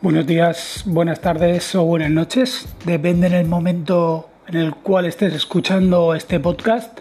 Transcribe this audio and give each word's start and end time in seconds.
Buenos 0.00 0.28
días, 0.28 0.84
buenas 0.86 1.20
tardes 1.20 1.74
o 1.74 1.82
buenas 1.82 2.10
noches, 2.10 2.68
depende 2.84 3.26
en 3.26 3.32
el 3.32 3.46
momento 3.48 4.30
en 4.46 4.54
el 4.54 4.74
cual 4.76 5.06
estés 5.06 5.34
escuchando 5.34 6.14
este 6.14 6.38
podcast. 6.38 7.00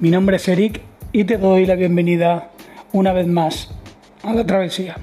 Mi 0.00 0.10
nombre 0.10 0.34
es 0.34 0.48
Eric 0.48 0.82
y 1.12 1.22
te 1.22 1.38
doy 1.38 1.64
la 1.64 1.76
bienvenida 1.76 2.50
una 2.92 3.12
vez 3.12 3.28
más 3.28 3.70
a 4.24 4.34
la 4.34 4.44
travesía. 4.44 4.96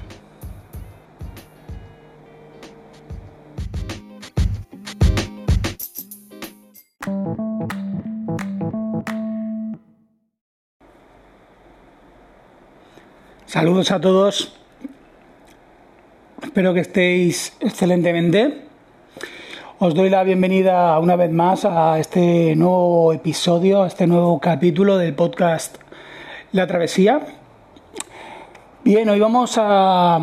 Saludos 13.46 13.90
a 13.90 14.02
todos. 14.02 14.65
Espero 16.46 16.72
que 16.72 16.80
estéis 16.80 17.56
excelentemente. 17.58 18.68
Os 19.80 19.94
doy 19.94 20.08
la 20.08 20.22
bienvenida 20.22 20.96
una 21.00 21.16
vez 21.16 21.32
más 21.32 21.64
a 21.64 21.98
este 21.98 22.54
nuevo 22.54 23.12
episodio, 23.12 23.82
a 23.82 23.88
este 23.88 24.06
nuevo 24.06 24.38
capítulo 24.38 24.96
del 24.96 25.12
podcast 25.12 25.76
La 26.52 26.68
Travesía. 26.68 27.20
Bien, 28.84 29.08
hoy 29.08 29.18
vamos 29.18 29.58
a 29.58 30.20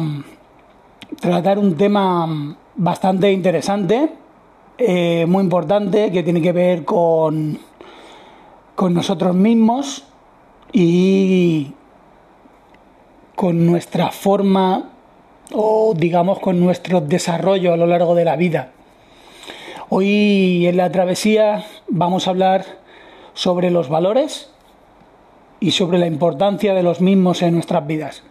tratar 1.19 1.59
un 1.59 1.75
tema 1.75 2.55
bastante 2.77 3.29
interesante, 3.29 4.09
eh, 4.77 5.25
muy 5.27 5.43
importante, 5.43 6.09
que 6.09 6.23
tiene 6.23 6.41
que 6.41 6.53
ver 6.53 6.85
con, 6.85 7.59
con 8.75 8.93
nosotros 8.93 9.35
mismos 9.35 10.05
y 10.71 11.73
con 13.35 13.65
nuestra 13.65 14.09
forma 14.09 14.92
o 15.51 15.93
digamos 15.95 16.39
con 16.39 16.59
nuestro 16.59 17.01
desarrollo 17.01 17.73
a 17.73 17.77
lo 17.77 17.87
largo 17.87 18.15
de 18.15 18.25
la 18.25 18.35
vida. 18.35 18.71
Hoy 19.89 20.65
en 20.67 20.77
la 20.77 20.91
travesía 20.91 21.65
vamos 21.87 22.27
a 22.27 22.31
hablar 22.31 22.65
sobre 23.33 23.69
los 23.69 23.89
valores 23.89 24.49
y 25.59 25.71
sobre 25.71 25.97
la 25.97 26.07
importancia 26.07 26.73
de 26.73 26.83
los 26.83 27.01
mismos 27.01 27.41
en 27.41 27.53
nuestras 27.53 27.85
vidas. 27.85 28.23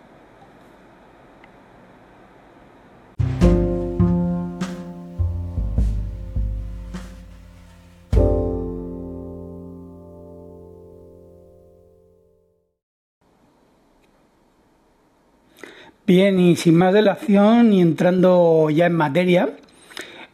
Bien, 16.05 16.41
y 16.41 16.57
sin 16.57 16.75
más 16.75 16.93
dilación 16.93 17.73
y 17.73 17.81
entrando 17.81 18.69
ya 18.71 18.87
en 18.87 18.93
materia, 18.95 19.51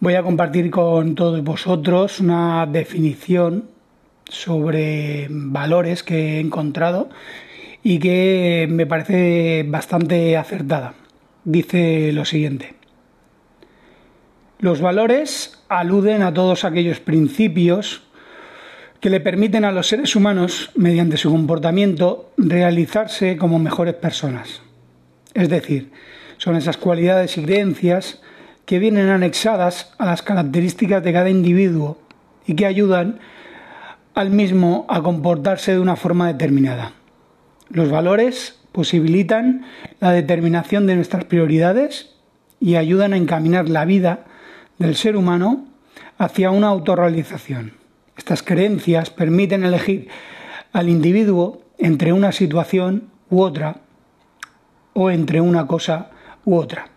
voy 0.00 0.14
a 0.14 0.22
compartir 0.22 0.70
con 0.70 1.14
todos 1.14 1.44
vosotros 1.44 2.20
una 2.20 2.64
definición 2.64 3.64
sobre 4.24 5.26
valores 5.28 6.02
que 6.02 6.36
he 6.36 6.40
encontrado 6.40 7.10
y 7.82 7.98
que 7.98 8.66
me 8.70 8.86
parece 8.86 9.66
bastante 9.68 10.38
acertada. 10.38 10.94
Dice 11.44 12.12
lo 12.14 12.24
siguiente. 12.24 12.74
Los 14.60 14.80
valores 14.80 15.62
aluden 15.68 16.22
a 16.22 16.32
todos 16.32 16.64
aquellos 16.64 17.00
principios 17.00 18.04
que 19.00 19.10
le 19.10 19.20
permiten 19.20 19.66
a 19.66 19.72
los 19.72 19.86
seres 19.86 20.16
humanos, 20.16 20.70
mediante 20.74 21.18
su 21.18 21.30
comportamiento, 21.30 22.32
realizarse 22.38 23.36
como 23.36 23.58
mejores 23.58 23.94
personas. 23.94 24.62
Es 25.38 25.48
decir, 25.48 25.92
son 26.36 26.56
esas 26.56 26.76
cualidades 26.76 27.38
y 27.38 27.44
creencias 27.44 28.20
que 28.66 28.80
vienen 28.80 29.08
anexadas 29.08 29.94
a 29.96 30.06
las 30.06 30.20
características 30.20 31.04
de 31.04 31.12
cada 31.12 31.30
individuo 31.30 31.96
y 32.44 32.56
que 32.56 32.66
ayudan 32.66 33.20
al 34.14 34.30
mismo 34.30 34.84
a 34.88 35.00
comportarse 35.00 35.70
de 35.70 35.78
una 35.78 35.94
forma 35.94 36.26
determinada. 36.26 36.90
Los 37.70 37.88
valores 37.88 38.58
posibilitan 38.72 39.64
la 40.00 40.10
determinación 40.10 40.88
de 40.88 40.96
nuestras 40.96 41.24
prioridades 41.26 42.16
y 42.58 42.74
ayudan 42.74 43.12
a 43.12 43.16
encaminar 43.16 43.68
la 43.68 43.84
vida 43.84 44.24
del 44.78 44.96
ser 44.96 45.16
humano 45.16 45.68
hacia 46.18 46.50
una 46.50 46.66
autorrealización. 46.66 47.74
Estas 48.16 48.42
creencias 48.42 49.10
permiten 49.10 49.62
elegir 49.62 50.08
al 50.72 50.88
individuo 50.88 51.62
entre 51.78 52.12
una 52.12 52.32
situación 52.32 53.04
u 53.30 53.40
otra 53.42 53.82
o 55.00 55.12
entre 55.12 55.40
una 55.40 55.68
cosa 55.68 56.10
u 56.44 56.56
otra. 56.56 56.88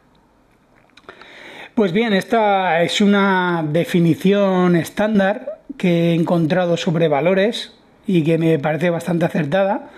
Pues 1.76 1.92
bien, 1.92 2.14
esta 2.14 2.82
es 2.82 3.00
una 3.00 3.64
definición 3.72 4.76
estándar 4.76 5.60
que 5.78 6.10
he 6.10 6.16
encontrado 6.16 6.78
sobre 6.78 7.08
valores 7.08 7.76
y 8.08 8.24
que 8.24 8.40
me 8.40 8.58
parece 8.58 8.90
bastante 8.90 9.26
acertada, 9.26 9.92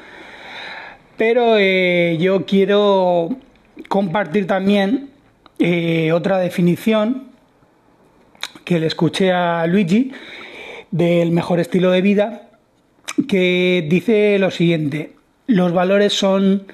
pero 1.16 1.56
eh, 1.58 2.18
yo 2.20 2.46
quiero 2.46 3.38
compartir 3.88 4.48
también 4.48 5.12
eh, 5.60 6.12
otra 6.12 6.40
definición 6.40 7.30
que 8.66 8.80
le 8.80 8.88
escuché 8.88 9.32
a 9.32 9.66
Luigi 9.66 10.12
del 10.92 11.32
mejor 11.32 11.62
estilo 11.62 11.90
de 11.92 12.02
vida, 12.02 12.50
que 13.30 13.88
dice 13.90 14.38
lo 14.40 14.52
siguiente, 14.52 15.14
los 15.48 15.72
valores 15.72 16.12
son 16.12 16.66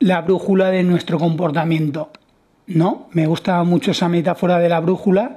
la 0.00 0.22
brújula 0.22 0.70
de 0.70 0.82
nuestro 0.82 1.18
comportamiento. 1.18 2.10
¿No? 2.66 3.08
Me 3.12 3.26
gusta 3.26 3.62
mucho 3.64 3.92
esa 3.92 4.08
metáfora 4.08 4.58
de 4.58 4.68
la 4.68 4.80
brújula. 4.80 5.36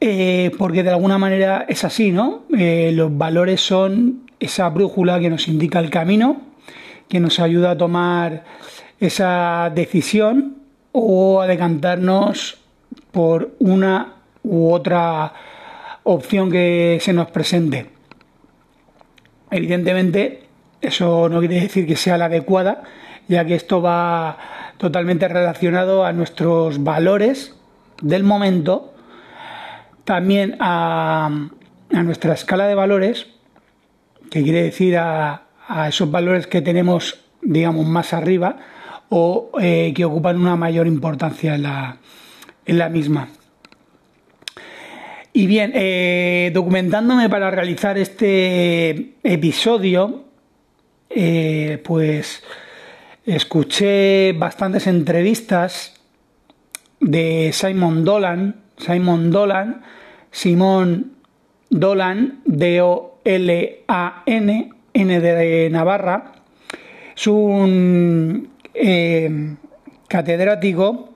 Eh, 0.00 0.52
porque 0.56 0.84
de 0.84 0.90
alguna 0.90 1.18
manera 1.18 1.66
es 1.68 1.82
así, 1.84 2.12
¿no? 2.12 2.44
Eh, 2.56 2.92
los 2.94 3.16
valores 3.16 3.60
son 3.60 4.30
esa 4.38 4.68
brújula 4.68 5.18
que 5.18 5.28
nos 5.28 5.48
indica 5.48 5.80
el 5.80 5.90
camino, 5.90 6.40
que 7.08 7.18
nos 7.18 7.40
ayuda 7.40 7.72
a 7.72 7.76
tomar 7.76 8.44
esa 9.00 9.72
decisión 9.74 10.58
o 10.92 11.40
a 11.40 11.48
decantarnos 11.48 12.58
por 13.10 13.54
una 13.58 14.14
u 14.44 14.70
otra 14.70 15.32
opción 16.04 16.50
que 16.50 16.98
se 17.00 17.12
nos 17.12 17.30
presente. 17.30 17.86
Evidentemente, 19.50 20.47
eso 20.80 21.28
no 21.28 21.40
quiere 21.40 21.60
decir 21.60 21.86
que 21.86 21.96
sea 21.96 22.18
la 22.18 22.26
adecuada, 22.26 22.82
ya 23.26 23.44
que 23.44 23.54
esto 23.54 23.82
va 23.82 24.38
totalmente 24.78 25.28
relacionado 25.28 26.04
a 26.04 26.12
nuestros 26.12 26.82
valores 26.82 27.54
del 28.00 28.22
momento, 28.22 28.94
también 30.04 30.56
a, 30.60 31.48
nuestra 31.90 32.34
escala 32.34 32.66
de 32.66 32.74
valores, 32.74 33.26
que 34.30 34.42
quiere 34.42 34.62
decir 34.62 34.96
a, 34.96 35.42
esos 35.88 36.10
valores 36.10 36.46
que 36.46 36.62
tenemos, 36.62 37.20
digamos, 37.42 37.86
más 37.86 38.14
arriba 38.14 38.56
o 39.10 39.50
eh, 39.60 39.92
que 39.94 40.04
ocupan 40.04 40.40
una 40.40 40.56
mayor 40.56 40.86
importancia 40.86 41.54
en 41.54 41.62
la, 41.62 41.98
en 42.64 42.78
la 42.78 42.88
misma. 42.88 43.28
Y 45.34 45.46
bien, 45.46 45.72
eh, 45.74 46.50
documentándome 46.54 47.28
para 47.28 47.50
realizar 47.50 47.98
este 47.98 49.14
episodio, 49.22 50.24
eh, 51.10 51.80
pues 51.84 52.42
escuché 53.24 54.32
bastantes 54.32 54.86
entrevistas 54.86 55.94
de 57.00 57.50
Simon 57.52 58.04
Dolan, 58.04 58.62
Simon 58.76 59.30
Dolan, 59.30 59.82
Simón 60.30 61.12
Dolan, 61.70 62.40
D-O-L-A-N, 62.44 63.10
N 64.94 65.20
de 65.20 65.70
Navarra, 65.70 66.32
es 67.16 67.26
un 67.26 68.50
eh, 68.74 69.56
catedrático 70.08 71.10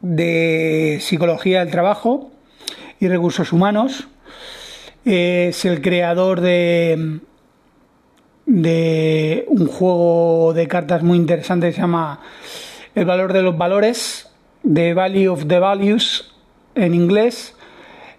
de 0.00 0.98
Psicología 1.00 1.60
del 1.60 1.70
Trabajo 1.70 2.30
y 3.00 3.08
Recursos 3.08 3.52
Humanos, 3.52 4.08
es 5.04 5.64
el 5.64 5.80
creador 5.82 6.40
de 6.40 7.20
de 8.46 9.44
un 9.48 9.66
juego 9.66 10.54
de 10.54 10.68
cartas 10.68 11.02
muy 11.02 11.18
interesante 11.18 11.72
se 11.72 11.80
llama 11.80 12.20
El 12.94 13.04
valor 13.04 13.32
de 13.32 13.42
los 13.42 13.58
valores, 13.58 14.30
The 14.62 14.94
Value 14.94 15.28
of 15.28 15.46
the 15.46 15.58
Values 15.58 16.32
en 16.74 16.94
inglés. 16.94 17.54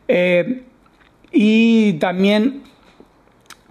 Eh, 0.07 0.63
y 1.31 1.93
también 1.93 2.63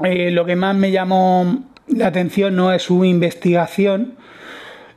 eh, 0.05 0.31
lo 0.31 0.45
que 0.45 0.57
más 0.57 0.75
me 0.75 0.91
llamó 0.91 1.65
la 1.89 2.09
atención 2.09 2.57
no 2.57 2.73
es 2.73 2.83
su 2.83 3.05
investigación 3.05 4.15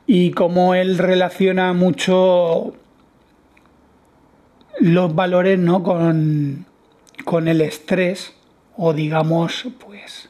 y 0.06 0.32
cómo 0.32 0.74
él 0.74 0.98
relaciona 0.98 1.72
mucho 1.72 2.74
los 4.78 5.14
valores 5.14 5.58
¿no? 5.58 5.82
con, 5.82 6.66
con 7.24 7.48
el 7.48 7.60
estrés 7.60 8.34
o 8.76 8.92
digamos 8.92 9.68
pues 9.78 10.28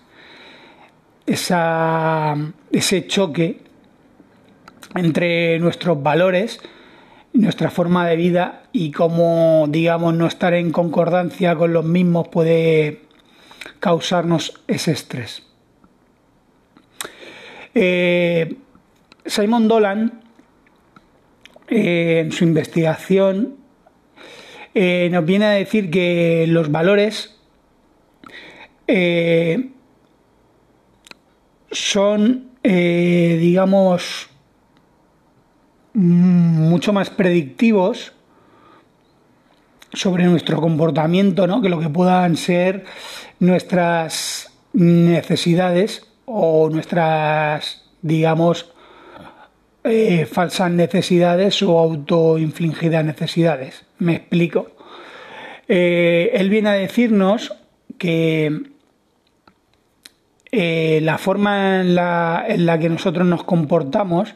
ese 1.26 3.06
choque 3.06 3.60
entre 4.94 5.58
nuestros 5.58 6.02
valores 6.02 6.60
nuestra 7.32 7.70
forma 7.70 8.06
de 8.08 8.16
vida 8.16 8.64
y 8.72 8.90
cómo, 8.90 9.66
digamos, 9.68 10.14
no 10.14 10.26
estar 10.26 10.54
en 10.54 10.72
concordancia 10.72 11.54
con 11.54 11.72
los 11.72 11.84
mismos 11.84 12.28
puede 12.28 13.02
causarnos 13.78 14.60
ese 14.66 14.92
estrés. 14.92 15.44
Eh, 17.74 18.56
Simon 19.24 19.68
Dolan, 19.68 20.22
eh, 21.68 22.22
en 22.24 22.32
su 22.32 22.44
investigación, 22.44 23.56
eh, 24.74 25.08
nos 25.12 25.24
viene 25.24 25.46
a 25.46 25.50
decir 25.50 25.90
que 25.90 26.46
los 26.48 26.70
valores 26.70 27.36
son, 31.70 32.50
digamos, 32.62 34.28
mucho 35.94 36.92
más 36.92 37.10
predictivos 37.10 38.12
sobre 39.92 40.24
nuestro 40.24 40.60
comportamiento, 40.60 41.46
¿no? 41.46 41.60
que 41.60 41.68
lo 41.68 41.80
que 41.80 41.88
puedan 41.88 42.36
ser 42.36 42.84
nuestras 43.38 44.52
necesidades 44.72 46.06
o 46.26 46.70
nuestras, 46.70 47.82
digamos, 48.02 48.70
eh, 49.82 50.26
falsas 50.26 50.70
necesidades 50.70 51.62
o 51.62 51.78
autoinfligidas 51.78 53.04
necesidades. 53.04 53.84
Me 53.98 54.16
explico. 54.16 54.70
Eh, 55.66 56.30
él 56.34 56.50
viene 56.50 56.68
a 56.68 56.72
decirnos 56.72 57.52
que 57.98 58.69
eh, 60.52 61.00
la 61.02 61.18
forma 61.18 61.80
en 61.80 61.94
la, 61.94 62.44
en 62.48 62.66
la, 62.66 62.78
que 62.78 62.88
nosotros 62.88 63.26
nos 63.26 63.44
comportamos 63.44 64.34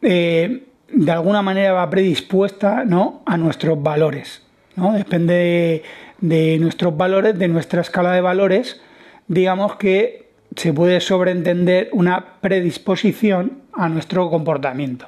de 0.00 1.10
alguna 1.10 1.42
manera 1.42 1.72
va 1.72 1.90
predispuesta 1.90 2.84
¿no? 2.84 3.22
a 3.26 3.36
nuestros 3.36 3.82
valores. 3.82 4.42
¿no? 4.76 4.92
Depende 4.92 5.82
de 6.20 6.58
nuestros 6.58 6.96
valores, 6.96 7.38
de 7.38 7.48
nuestra 7.48 7.80
escala 7.80 8.12
de 8.12 8.20
valores, 8.20 8.80
digamos 9.28 9.76
que 9.76 10.30
se 10.54 10.72
puede 10.72 11.00
sobreentender 11.00 11.90
una 11.92 12.40
predisposición 12.40 13.62
a 13.72 13.88
nuestro 13.88 14.30
comportamiento. 14.30 15.06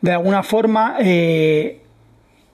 De 0.00 0.12
alguna 0.12 0.42
forma, 0.42 0.96
eh, 0.98 1.82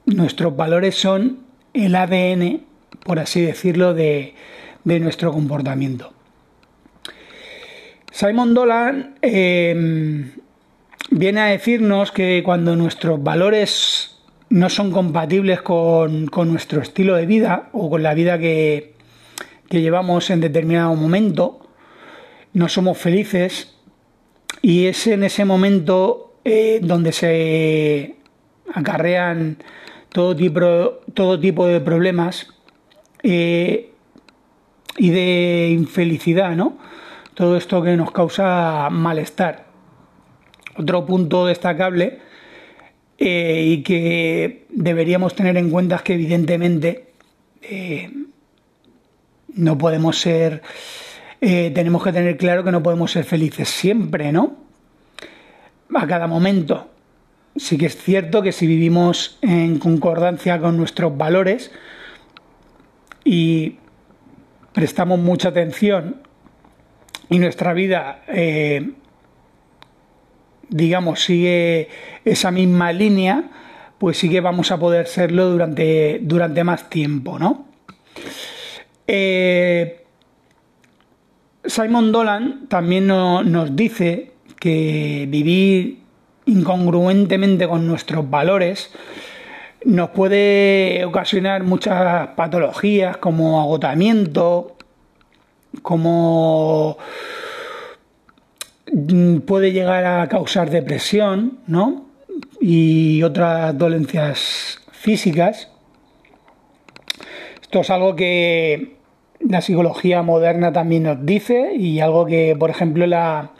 nuestros 0.05 0.55
valores 0.55 0.94
son 0.94 1.38
el 1.73 1.94
ADN, 1.94 2.62
por 3.05 3.19
así 3.19 3.41
decirlo, 3.41 3.94
de, 3.94 4.35
nuestro 4.85 5.33
comportamiento. 5.33 6.13
Simon 8.11 8.55
Dolan 8.55 9.17
em, 9.23 10.33
viene 11.11 11.41
a 11.41 11.47
decirnos 11.47 12.11
que 12.11 12.43
cuando 12.45 12.75
nuestros 12.75 13.23
valores 13.23 14.19
no 14.49 14.71
son 14.71 14.91
compatibles 14.91 15.61
con 15.61 16.31
nuestro 16.51 16.81
estilo 16.81 17.17
de 17.17 17.27
vida 17.27 17.69
o 17.73 17.91
con 17.91 18.03
la 18.03 18.15
vida 18.15 18.39
que, 18.39 18.95
que 19.69 19.81
llevamos 19.81 20.31
en 20.31 20.41
determinado 20.41 20.95
momento, 20.95 21.61
no 22.55 22.69
somos 22.69 22.99
felices 22.99 23.75
y 24.63 24.87
es 24.87 25.07
en 25.07 25.23
ese 25.23 25.45
momento 25.45 26.35
eh, 26.45 26.81
donde 26.83 27.13
se 27.13 28.17
acarrean 28.75 29.59
todo 30.11 30.35
tipo, 30.35 30.61
todo 31.15 31.39
tipo 31.39 31.67
de 31.67 31.81
problemas 31.81 32.49
eh, 33.23 33.93
y 34.99 35.11
de 35.11 35.71
infelicidad, 35.71 36.55
¿no? 36.56 36.77
Todo 37.35 37.56
esto 37.56 37.83
que 37.83 37.97
nos 37.97 38.11
causa 38.11 38.89
malestar. 38.91 39.67
Otro 40.77 41.06
punto 41.06 41.47
destacable 41.47 42.19
eh, 43.17 43.65
y 43.67 43.83
que 43.83 44.67
deberíamos 44.71 45.35
tener 45.35 45.56
en 45.56 45.71
cuenta 45.71 45.97
es 45.97 46.03
que 46.03 46.15
evidentemente 46.15 47.09
no 49.59 49.77
podemos 49.77 50.19
ser, 50.19 50.62
eh, 51.41 51.71
tenemos 51.75 52.03
que 52.03 52.12
tener 52.12 52.37
claro 52.37 52.65
que 52.65 52.73
no 52.73 52.83
podemos 52.83 53.11
ser 53.11 53.25
felices 53.25 53.69
siempre, 53.69 54.33
¿no? 54.33 54.56
A 55.94 56.06
cada 56.06 56.27
momento. 56.27 56.89
Sí 57.56 57.77
que 57.77 57.87
es 57.87 57.97
cierto 57.97 58.41
que 58.41 58.53
si 58.53 58.67
vivimos 58.67 59.39
en 59.43 59.79
concordancia 59.79 60.61
con 60.61 60.77
nuestros 60.77 61.17
valores 61.17 61.73
y 63.25 63.79
prestamos 64.73 65.19
mucha 65.19 65.49
atención 65.49 66.23
y 67.29 67.38
nuestra 67.38 67.73
vida, 67.73 68.23
eh, 68.29 68.91
digamos, 70.69 71.20
sigue 71.20 71.88
esa 72.25 72.50
misma 72.50 72.93
línea, 72.93 73.50
pues 73.99 74.19
sí 74.19 74.31
que 74.31 74.41
vamos 74.41 74.70
a 74.70 74.79
poder 74.79 75.06
serlo 75.06 75.50
durante, 75.50 76.20
durante 76.23 76.65
más 76.65 76.88
tiempo, 76.88 77.38
¿no? 77.38 77.67
Eh, 79.06 80.05
Simon 81.65 82.12
Dolan 82.12 82.67
también 82.69 83.06
nos 83.06 83.76
dice 83.76 84.32
que 84.59 85.26
vivir 85.29 86.00
incongruentemente 86.47 87.69
con 87.69 87.87
nuestros 87.87 88.29
valores 88.29 88.91
nos 89.85 90.11
puede 90.11 91.05
ocasionar 91.05 91.63
muchas 91.63 92.29
patologías 92.29 93.17
como 93.17 93.61
agotamiento, 93.61 94.77
como 95.83 96.99
puede 99.47 99.73
llegar 99.73 100.05
a 100.05 100.29
causar 100.29 100.71
depresión, 100.71 101.59
¿no? 101.67 102.07
Y 102.61 103.23
otras 103.23 103.77
dolencias 103.77 104.81
físicas. 104.93 105.69
Esto 107.63 107.81
es 107.81 107.91
algo 107.91 108.17
que 108.17 108.97
la 109.41 109.61
psicología 109.61 110.23
moderna 110.23 110.73
también 110.73 111.05
nos 111.05 111.25
dice 111.25 111.75
y 111.77 112.01
algo 112.01 112.27
que, 112.27 112.57
por 112.59 112.71
ejemplo, 112.71 113.07
la, 113.07 113.53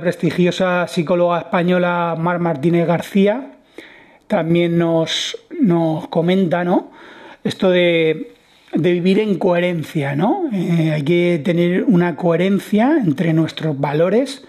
prestigiosa 0.00 0.88
psicóloga 0.88 1.40
española 1.40 2.16
Mar 2.18 2.38
Martínez 2.38 2.86
García 2.86 3.58
también 4.32 4.78
nos, 4.78 5.36
nos 5.60 6.08
comenta, 6.08 6.64
¿no? 6.64 6.90
Esto 7.44 7.70
de, 7.70 8.32
vivir 8.74 9.18
en 9.18 9.38
coherencia, 9.38 10.16
¿no? 10.16 10.48
Eh, 10.52 10.92
hay 10.92 11.02
que 11.02 11.40
tener 11.44 11.84
una 11.84 12.16
coherencia 12.16 12.96
entre 13.04 13.34
nuestros 13.34 13.78
valores 13.78 14.44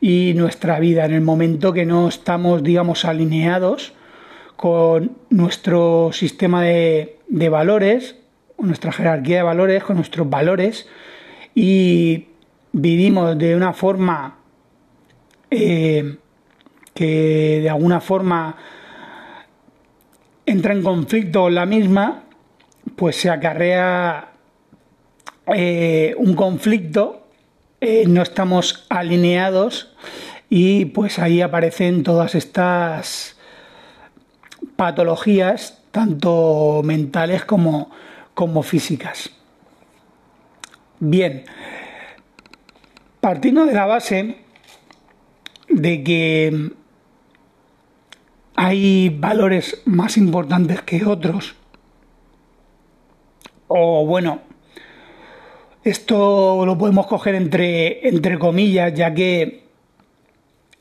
y 0.00 0.34
nuestra 0.36 0.78
vida 0.78 1.06
en 1.06 1.14
el 1.14 1.22
momento 1.22 1.72
que 1.72 1.86
no 1.86 2.08
estamos, 2.08 2.62
digamos, 2.62 3.06
alineados 3.06 3.94
con 4.56 5.12
nuestro 5.30 6.10
sistema 6.12 6.62
de, 6.62 7.16
de 7.28 7.48
valores 7.48 8.16
nuestra 8.58 8.92
jerarquía 8.92 9.38
de 9.38 9.42
valores, 9.42 9.82
con 9.82 9.96
nuestros 9.96 10.28
valores 10.28 10.86
y 11.54 12.26
vivimos 12.72 13.36
de 13.36 13.56
una 13.56 13.72
forma 13.72 14.38
eh, 15.50 16.16
que 16.94 17.60
de 17.62 17.70
alguna 17.70 18.00
forma 18.00 18.56
entra 20.46 20.72
en 20.72 20.82
conflicto 20.82 21.42
con 21.42 21.54
la 21.54 21.66
misma, 21.66 22.24
pues 22.96 23.16
se 23.16 23.30
acarrea 23.30 24.32
eh, 25.46 26.14
un 26.18 26.34
conflicto, 26.34 27.26
eh, 27.80 28.04
no 28.06 28.22
estamos 28.22 28.86
alineados 28.88 29.94
y 30.48 30.86
pues 30.86 31.18
ahí 31.18 31.40
aparecen 31.40 32.02
todas 32.02 32.34
estas 32.34 33.36
patologías, 34.76 35.82
tanto 35.90 36.82
mentales 36.84 37.44
como, 37.44 37.90
como 38.34 38.62
físicas. 38.62 39.30
Bien, 41.00 41.44
partiendo 43.20 43.66
de 43.66 43.74
la 43.74 43.86
base 43.86 44.36
de 45.68 46.04
que 46.04 46.72
hay 48.54 49.08
valores 49.08 49.82
más 49.84 50.16
importantes 50.16 50.82
que 50.82 51.04
otros, 51.04 51.54
o 53.68 54.04
bueno, 54.04 54.40
esto 55.84 56.64
lo 56.64 56.78
podemos 56.78 57.06
coger 57.06 57.34
entre, 57.34 58.06
entre 58.06 58.38
comillas, 58.38 58.94
ya 58.94 59.14
que 59.14 59.62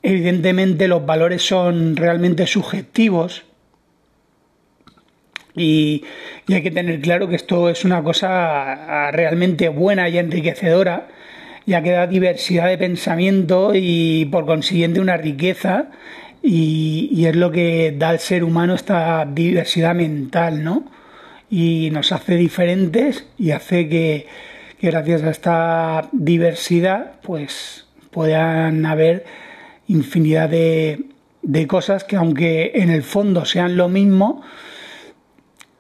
evidentemente 0.04 0.88
los 0.88 1.06
valores 1.06 1.42
son 1.42 1.96
realmente 1.96 2.46
subjetivos. 2.48 3.44
Y, 5.56 6.04
hay 6.50 6.62
que 6.63 6.72
tener 6.72 7.00
claro 7.01 7.30
que 7.30 7.36
esto 7.36 7.70
es 7.70 7.86
una 7.86 8.04
cosa 8.04 9.08
ah, 9.08 9.12
realmente 9.12 9.70
buena 9.70 10.10
y 10.10 10.18
enriquecedora, 10.18 11.08
ya 11.66 11.82
que 11.82 11.92
da 11.92 12.08
diversidad 12.08 12.68
de 12.68 12.78
pensamiento 12.78 13.72
y 13.74 14.25
por 14.25 14.46
consiguiente 14.46 15.00
una 15.00 15.18
riqueza 15.18 15.92
y, 16.41 17.25
es 17.25 17.36
lo 17.36 17.51
que 17.51 17.95
da 17.98 18.10
al 18.10 18.19
ser 18.19 18.43
humano 18.43 18.74
esta 18.74 19.25
diversidad 19.25 19.95
mental, 19.95 20.63
¿no? 20.63 20.86
Y 21.50 21.89
nos 21.91 22.12
hace 22.12 22.36
diferentes 22.36 23.27
y 23.38 23.51
hace 23.51 23.88
que, 23.89 24.27
gracias 24.81 25.24
a 25.24 25.29
esta 25.29 26.10
diversidad 26.12 27.13
pues 27.21 27.86
puedan 28.10 28.86
haber 28.86 29.25
infinidad 29.88 30.50
de, 30.50 31.05
de 31.43 31.67
cosas 31.67 32.03
que 32.03 32.15
aunque 32.15 32.71
en 32.75 32.89
el 32.89 33.03
fondo 33.03 33.45
sean 33.45 33.77
lo 33.77 33.89
mismo, 33.89 34.41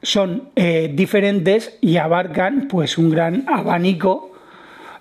son 0.01 0.49
eh, 0.55 0.91
diferentes 0.93 1.77
y 1.81 1.97
abarcan 1.97 2.67
pues 2.67 2.97
un 2.97 3.09
gran 3.09 3.45
abanico 3.47 4.31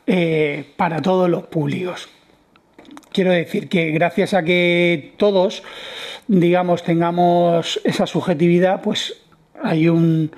eh, 0.07 0.73
para 0.77 1.01
todos 1.01 1.29
los 1.29 1.45
públicos. 1.45 2.09
Quiero 3.13 3.33
decir 3.33 3.69
que 3.69 3.91
gracias 3.91 4.35
a 4.35 4.45
que 4.45 5.15
todos, 5.17 5.65
digamos, 6.29 6.85
tengamos 6.85 7.81
esa 7.85 8.07
subjetividad, 8.07 8.83
pues 8.83 9.23
hay 9.63 9.89
un, 9.89 10.31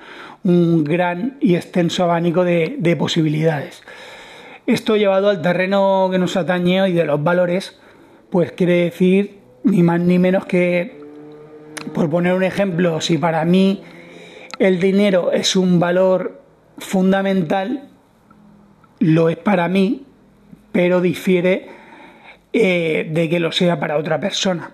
gran 0.43 1.37
y 1.39 1.55
extenso 1.55 2.03
abanico 2.03 2.43
de, 2.43 2.75
de, 2.79 2.95
posibilidades. 2.95 3.83
Esto 4.65 4.97
llevado 4.97 5.29
al 5.29 5.41
terreno 5.41 6.09
que 6.11 6.17
nos 6.17 6.35
atañe 6.35 6.89
y 6.89 6.93
de 6.93 7.05
los 7.05 7.23
valores, 7.23 7.79
pues 8.29 8.51
quiere 8.51 8.85
decir 8.85 9.39
ni 9.63 9.83
más 9.83 9.99
ni 9.99 10.19
menos 10.19 10.45
que, 10.45 10.99
por 11.93 12.09
poner 12.09 12.33
un 12.33 12.43
ejemplo, 12.43 12.99
si 13.01 13.17
para 13.17 13.45
mí 13.45 13.83
el 14.59 14.79
dinero 14.79 15.31
es 15.31 15.55
un 15.55 15.79
valor 15.79 16.41
fundamental, 16.77 17.89
lo 18.99 19.29
es 19.29 19.37
para 19.37 19.67
mí, 19.67 20.05
pero 20.71 21.01
difiere 21.01 21.69
eh, 22.53 23.09
de 23.11 23.29
que 23.29 23.39
lo 23.39 23.51
sea 23.51 23.79
para 23.79 23.97
otra 23.97 24.19
persona. 24.19 24.71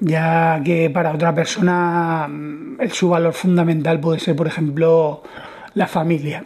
Ya 0.00 0.60
que 0.64 0.90
para 0.90 1.12
otra 1.12 1.34
persona 1.34 2.26
mm, 2.28 2.88
su 2.90 3.08
valor 3.08 3.32
fundamental 3.32 4.00
puede 4.00 4.20
ser, 4.20 4.36
por 4.36 4.46
ejemplo, 4.46 5.22
la 5.74 5.86
familia. 5.86 6.44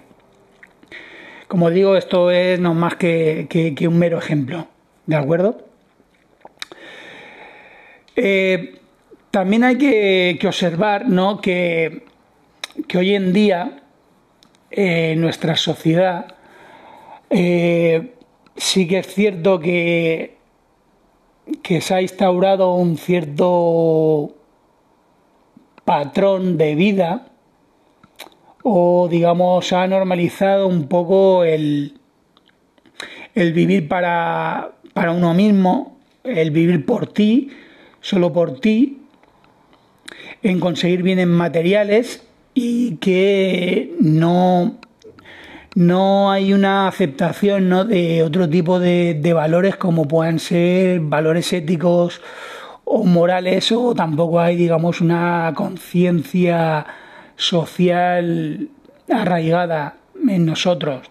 Como 1.49 1.71
digo, 1.71 1.97
esto 1.97 2.31
es 2.31 2.61
no 2.61 2.75
más 2.75 2.97
que, 2.97 3.75
un 3.89 3.99
mero 3.99 4.19
ejemplo, 4.19 4.69
¿de 5.07 5.17
acuerdo? 5.17 5.67
Eh, 8.15 8.81
también 9.31 9.65
hay 9.65 9.79
que, 9.79 10.39
observar 10.47 11.09
¿no? 11.09 11.41
que 11.41 12.09
que 12.87 12.99
hoy 12.99 13.15
en 13.15 13.33
día 13.33 13.81
eh, 14.71 15.15
nuestra 15.17 15.57
sociedad 15.57 16.35
eh, 17.31 18.15
sí 18.59 18.87
que 18.87 18.99
es 18.99 19.07
cierto 19.07 19.59
que, 19.61 20.37
que 21.63 21.81
se 21.81 21.95
ha 21.95 22.03
instaurado 22.03 22.75
un 22.75 22.99
cierto 22.99 24.35
patrón 25.85 26.59
de 26.59 26.75
vida 26.75 27.29
o 28.63 29.09
digamos 29.09 29.73
ha 29.73 29.87
normalizado 29.87 30.67
un 30.67 30.89
poco 30.89 31.45
el, 31.45 31.99
el 33.35 33.53
vivir 33.53 33.89
para, 33.89 34.73
para 34.93 35.13
uno 35.13 35.33
mismo, 35.33 35.97
el 36.25 36.51
vivir 36.51 36.85
por 36.85 37.07
ti, 37.07 37.51
solo 38.01 38.33
por 38.33 38.61
ti, 38.61 38.99
en 40.43 40.61
conseguir 40.61 41.03
bienes 41.03 41.27
materiales 41.27 42.27
y 42.55 42.97
que 42.97 43.95
no, 44.01 44.79
no 45.75 46.31
hay 46.31 46.53
una 46.53 46.89
aceptación 46.89 47.69
¿no? 47.69 47.85
de 47.85 48.23
otro 48.23 48.49
tipo 48.49 48.81
de, 48.81 49.15
de 49.15 49.33
valores 49.33 49.77
como 49.77 50.09
puedan 50.09 50.39
ser 50.39 51.01
valores 51.01 51.53
éticos 51.53 52.21
o 52.85 53.05
morales 53.05 53.71
o 53.73 53.95
tampoco 53.95 54.41
hay 54.41 54.57
digamos 54.57 55.01
una 55.01 55.53
conciencia 55.55 56.87
social 57.37 58.69
arraigada 59.11 59.97
en 60.29 60.47
nosotros. 60.47 61.09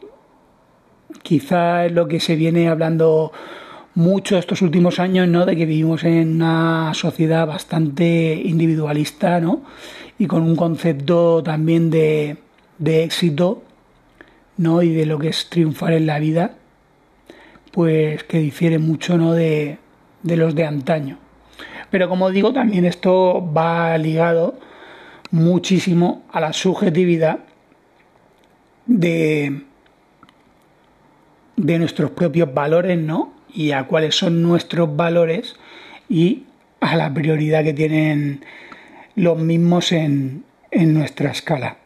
Quizá 1.23 1.85
es 1.85 1.91
lo 1.91 2.07
que 2.07 2.19
se 2.19 2.35
viene 2.35 2.67
hablando 2.67 3.31
mucho 3.95 4.37
estos 4.37 4.61
últimos 4.61 4.99
años, 4.99 5.27
¿no? 5.27 5.45
De 5.45 5.55
que 5.55 5.65
vivimos 5.65 6.03
en 6.03 6.35
una 6.35 6.93
sociedad 6.93 7.47
bastante 7.47 8.39
individualista, 8.43 9.39
¿no? 9.39 9.63
y 10.19 10.27
con 10.27 10.43
un 10.43 10.55
concepto 10.55 11.43
también 11.43 11.89
de, 11.89 12.37
éxito 12.79 13.63
¿no? 14.57 14.81
y 14.81 14.93
de 14.93 15.05
lo 15.05 15.19
que 15.19 15.29
es 15.29 15.49
triunfar 15.49 15.93
en 15.93 16.05
la 16.05 16.19
vida, 16.19 16.55
pues 17.71 18.23
que 18.23 18.39
difiere 18.39 18.79
mucho 18.79 19.17
¿no? 19.17 19.33
de, 19.33 19.77
los 20.23 20.55
de 20.55 20.65
antaño. 20.65 21.17
Pero 21.89 22.09
como 22.09 22.31
digo, 22.31 22.51
también 22.51 22.85
esto 22.85 23.51
va 23.53 23.97
ligado 23.97 24.59
muchísimo 25.31 26.23
a 26.31 26.39
la 26.39 26.53
subjetividad 26.53 27.39
de, 28.85 29.63
de 31.55 31.79
nuestros 31.79 32.11
propios 32.11 32.53
valores, 32.53 32.97
¿no? 32.97 33.33
Y 33.53 33.71
a 33.71 33.85
cuáles 33.85 34.15
son 34.15 34.41
nuestros 34.41 34.95
valores 34.95 35.55
y 36.09 36.43
a 36.79 36.95
la 36.95 37.13
prioridad 37.13 37.63
que 37.63 37.73
tienen 37.73 38.43
los 39.15 39.37
mismos 39.39 39.91
en, 39.91 40.43
nuestra 40.71 41.31
escala. 41.31 41.77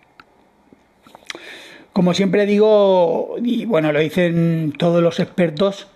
Como 1.93 2.13
siempre 2.13 2.45
digo, 2.45 3.35
y 3.43 3.65
bueno, 3.65 3.91
lo 3.91 3.99
dicen 3.99 4.73
todos 4.77 5.03
los 5.03 5.19
expertos, 5.19 5.87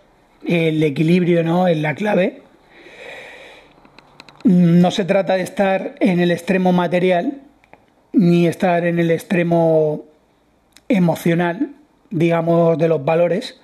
el 0.46 0.84
equilibrio 0.84 1.44
¿no? 1.44 1.68
es 1.68 1.78
la 1.78 1.96
clave. 1.96 2.42
No 4.44 4.92
se 4.92 5.06
trata 5.06 5.36
de 5.36 5.44
estar 5.44 5.96
en 6.00 6.20
el 6.20 6.32
extremo 6.32 6.72
material 6.72 7.42
ni 8.12 8.48
estar 8.48 8.86
en 8.86 9.00
el 9.00 9.12
extremo 9.12 10.06
emocional, 10.88 11.72
digamos, 12.10 12.78
de 12.78 12.88
los 12.88 13.04
valores, 13.04 13.60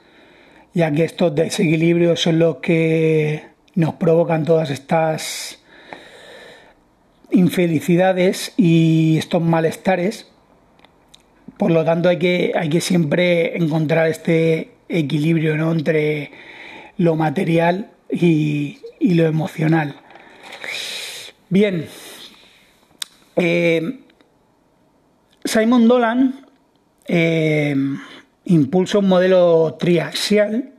ya 0.74 0.92
que 0.92 1.04
estos 1.04 1.36
desequilibrios 1.36 2.22
son 2.22 2.40
los 2.40 2.58
que 2.58 3.44
nos 3.76 3.94
provocan 3.96 4.44
todas 4.44 4.70
estas 4.70 5.60
infelicidades 7.32 8.54
y 8.58 9.18
estos 9.18 9.42
malestares. 9.42 10.31
Por 11.62 11.70
lo 11.70 11.86
tanto, 11.86 12.10
hay 12.10 12.18
que, 12.18 12.54
hay 12.56 12.70
que 12.70 12.82
siempre 12.82 13.56
encontrar 13.56 14.08
este 14.08 14.72
equilibrio 14.90 15.54
entre 15.72 16.32
lo 16.98 17.16
material 17.16 17.92
y, 18.10 18.80
lo 19.00 19.28
emocional. 19.28 19.94
Bien, 21.50 21.86
eh, 23.36 24.00
Simon 25.46 25.88
Dolan 25.88 26.48
eh, 27.06 27.76
impulsa 28.46 28.98
un 28.98 29.08
modelo 29.08 29.78
triaxial 29.80 30.72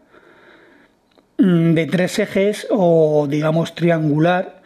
mm, 1.39 1.75
de 1.75 1.87
tres 1.87 2.19
ejes 2.19 2.67
o 2.71 3.29
digamos 3.31 3.77
triangular 3.77 4.62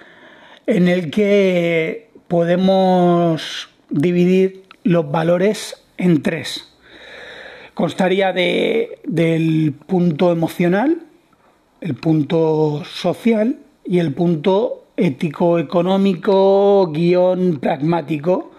en 0.66 0.88
el 0.88 1.10
que 1.10 2.08
podemos 2.26 3.68
dividir 3.90 4.62
los 4.82 5.10
valores 5.10 5.82
en 5.96 6.22
tres. 6.22 6.68
Constaría 7.74 8.32
de, 8.32 9.00
del 9.04 9.74
punto 9.86 10.32
emocional, 10.32 11.02
el 11.80 11.94
punto 11.94 12.82
social 12.84 13.58
y 13.84 13.98
el 13.98 14.14
punto 14.14 14.86
ético-económico, 14.96 16.90
guion 16.92 17.58
pragmático, 17.60 18.52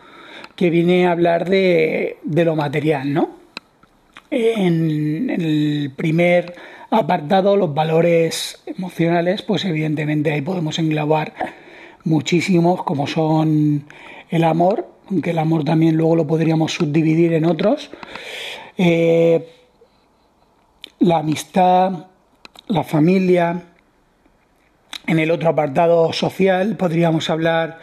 que 0.56 0.70
viene 0.70 1.08
a 1.08 1.12
hablar 1.12 1.50
de, 1.50 2.18
de 2.24 2.46
lo 2.46 2.56
material, 2.56 3.14
¿no? 3.14 3.30
En, 4.30 5.30
en 5.30 5.42
el 5.42 5.92
primer 5.96 6.56
apartado, 6.90 7.56
los 7.56 7.74
valores 7.74 8.62
emocionales, 8.66 9.42
pues 9.42 9.66
evidentemente 9.66 10.32
ahí 10.32 10.42
podemos 10.42 10.80
englobar 10.80 11.34
muchísimos 12.04 12.84
como 12.84 13.08
son 13.08 13.86
el 14.30 14.44
amor, 14.44 14.88
aunque 15.10 15.32
el 15.32 15.40
amor 15.40 15.64
también 15.64 15.96
luego 15.96 16.16
lo 16.16 16.28
podríamos 16.28 16.74
subdividir 16.74 17.34
en 17.34 17.46
otros, 17.46 17.90
eh, 18.78 19.48
la 21.00 21.20
amistad, 21.20 22.08
la 22.68 22.84
familia, 22.84 23.64
en 25.08 25.20
el 25.20 25.32
otro 25.32 25.50
apartado 25.50 26.12
social 26.14 26.76
podríamos 26.76 27.30
hablar, 27.30 27.80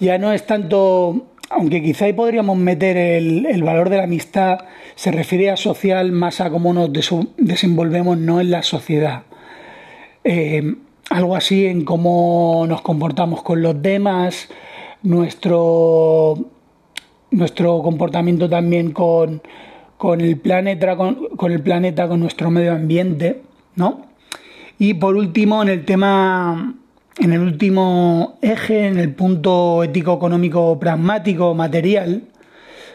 ya 0.00 0.18
no 0.18 0.32
es 0.32 0.46
tanto, 0.46 1.26
aunque 1.50 1.82
quizá 1.82 2.06
ahí 2.06 2.12
podríamos 2.12 2.56
meter 2.56 2.96
el, 2.96 3.62
valor 3.62 3.90
de 3.90 3.98
la 3.98 4.04
amistad, 4.04 4.60
se 4.94 5.12
refiere 5.12 5.50
a 5.50 5.56
social 5.56 6.10
más 6.12 6.40
a 6.40 6.50
cómo 6.50 6.72
nos 6.72 6.90
desenvolvemos 7.36 8.18
no 8.18 8.40
en 8.40 8.50
la 8.50 8.62
sociedad. 8.62 9.22
Eh, 10.24 10.74
algo 11.10 11.36
así 11.36 11.66
en 11.66 11.84
cómo 11.84 12.64
nos 12.66 12.80
comportamos 12.80 13.42
con 13.42 13.60
los 13.62 13.80
demás, 13.82 14.48
nuestro, 15.02 16.36
nuestro 17.30 17.82
comportamiento 17.82 18.48
también 18.48 18.92
con, 18.92 19.40
el 20.18 20.36
planeta, 20.38 20.96
con, 20.96 21.52
el 21.52 21.62
planeta, 21.62 22.08
con 22.08 22.20
nuestro 22.20 22.50
medio 22.50 22.72
ambiente, 22.72 23.42
¿no? 23.76 24.06
Y 24.78 24.94
por 24.94 25.16
último, 25.16 25.62
en 25.62 25.68
el 25.68 25.84
tema, 25.84 26.74
en 27.18 27.32
el 27.32 27.40
último 27.40 28.38
eje, 28.42 28.88
en 28.88 28.98
el 28.98 29.14
punto 29.14 29.84
ético, 29.84 30.14
económico, 30.14 30.78
pragmático, 30.78 31.54
material, 31.54 32.24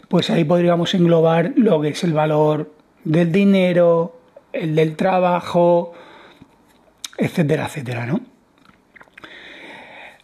pues 0.08 0.30
ahí 0.30 0.44
podríamos 0.44 0.94
englobar 0.94 1.54
lo 1.56 1.82
que 1.82 1.90
es 1.90 2.04
el 2.04 2.14
valor 2.14 2.74
del 3.04 3.32
dinero, 3.32 4.20
el 4.52 4.76
del 4.76 4.96
trabajo, 4.96 5.94
etcétera, 7.18 7.66
etcétera, 7.66 8.06
¿no? 8.06 8.22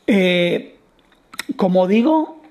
Eh, 0.05 0.72
como 1.55 1.87
digo, 1.87 2.41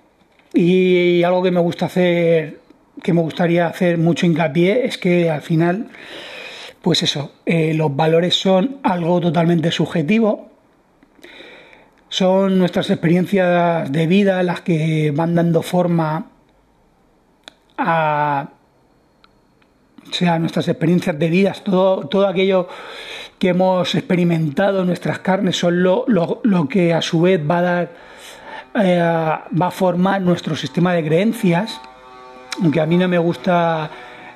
y 0.52 1.22
algo 1.22 1.42
que 1.42 1.50
me 1.50 1.60
gusta 1.60 1.86
hacer, 1.86 2.60
que 3.02 3.12
me 3.12 3.20
gustaría 3.20 3.66
hacer 3.66 3.98
mucho 3.98 4.26
hincapié, 4.26 4.86
es 4.86 4.98
que 4.98 5.30
al 5.30 5.42
final, 5.42 5.88
pues 6.82 7.02
eso, 7.02 7.32
eh, 7.46 7.74
los 7.74 7.94
valores 7.94 8.34
son 8.34 8.78
algo 8.82 9.20
totalmente 9.20 9.70
subjetivo. 9.70 10.50
Son 12.08 12.58
nuestras 12.58 12.90
experiencias 12.90 13.90
de 13.90 14.06
vida 14.06 14.42
las 14.42 14.60
que 14.60 15.12
van 15.14 15.34
dando 15.34 15.62
forma 15.62 16.26
a 17.78 18.50
sea, 20.12 20.38
nuestras 20.38 20.68
experiencias 20.68 21.18
de 21.18 21.28
vida, 21.28 21.54
todo, 21.64 22.06
todo 22.06 22.26
aquello 22.26 22.68
que 23.38 23.48
hemos 23.48 23.94
experimentado 23.94 24.80
en 24.80 24.86
nuestras 24.86 25.18
carnes 25.20 25.56
son 25.56 25.82
lo, 25.82 26.06
que 26.68 26.94
a 26.94 27.02
su 27.02 27.22
vez 27.22 27.40
va 27.48 27.58
a 27.58 27.62
dar, 27.62 27.90
eh, 28.74 28.98
va 28.98 29.66
a 29.66 29.70
formar 29.70 30.22
nuestro 30.22 30.56
sistema 30.56 30.94
de 30.94 31.04
creencias, 31.04 31.80
aunque 32.60 32.80
a 32.80 32.86
mí 32.86 32.96
no 32.96 33.08
me 33.08 33.18
gusta 33.18 33.90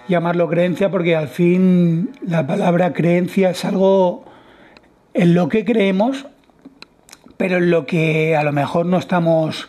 llamarlo 0.09 0.49
creencia 0.49 0.91
porque 0.91 1.17
al 1.17 1.29
fin 1.29 2.13
la 2.27 2.47
palabra 2.47 2.93
creencia 2.93 3.51
es 3.51 3.65
algo 3.65 4.25
en 5.15 5.35
lo 5.35 5.49
que 5.49 5.65
creemos, 5.65 6.27
pero 7.37 7.59
en 7.59 7.71
lo 7.71 7.87
que 7.87 8.37
a 8.37 8.43
lo 8.43 8.53
mejor 8.53 8.87
no 8.87 8.99
estamos 8.99 9.69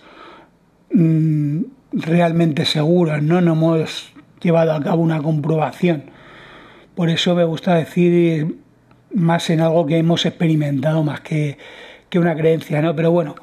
mm, 0.92 1.62
realmente 1.92 2.66
seguros, 2.66 3.22
¿no? 3.22 3.42
No 3.42 3.54
hemos 3.54 4.14
llevado 4.42 4.74
a 4.74 4.82
cabo 4.82 5.02
una 5.02 5.22
comprobación. 5.22 6.04
Por 6.96 7.10
eso 7.10 7.36
me 7.36 7.44
gusta 7.44 7.76
decir 7.76 8.58
más 9.14 9.50
en 9.50 9.62
algo 9.62 9.86
que 9.86 9.98
hemos 9.98 10.26
experimentado 10.26 11.04
más 11.04 11.22
que, 11.22 11.58
una 12.16 12.36
creencia, 12.36 12.82
¿no? 12.82 12.96
Pero 12.96 13.12
bueno, 13.12 13.36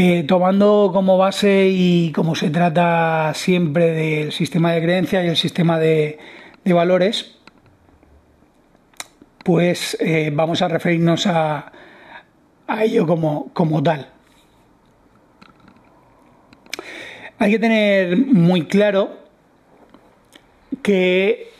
eh, 0.00 0.22
tomando 0.22 0.90
como 0.92 1.18
base 1.18 1.70
y 1.72 2.12
como 2.12 2.36
se 2.36 2.50
trata 2.50 3.32
siempre 3.34 3.90
del 3.90 4.30
sistema 4.30 4.70
de 4.70 4.80
creencias 4.80 5.24
y 5.24 5.26
el 5.26 5.36
sistema 5.36 5.76
de, 5.76 6.20
valores, 6.66 7.36
pues 9.44 9.96
eh, 9.98 10.30
vamos 10.32 10.62
a 10.62 10.68
referirnos 10.68 11.26
a, 11.26 11.72
ello 12.80 13.08
como, 13.08 13.52
como 13.52 13.82
tal. 13.82 14.08
Hay 17.40 17.50
que 17.50 17.58
tener 17.58 18.16
muy 18.18 18.66
claro 18.66 19.18
que, 20.80 21.50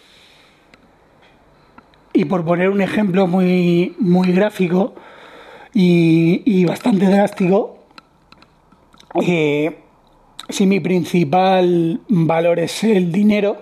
y 2.13 2.25
por 2.27 2.45
poner 2.45 2.69
un 2.69 2.83
ejemplo 2.83 3.27
muy, 3.27 3.97
muy 3.99 4.31
gráfico 4.31 4.95
y, 5.75 6.65
bastante 6.67 7.07
drástico, 7.07 7.78
eh, 9.15 9.79
si 10.49 10.67
mi 10.67 10.81
principal 10.81 12.01
valor 12.09 12.59
es 12.59 12.85
el 12.85 13.13
dinero, 13.13 13.57